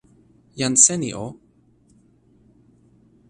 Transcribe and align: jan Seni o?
jan 0.59 0.75
Seni 0.85 1.11
o? 1.25 1.27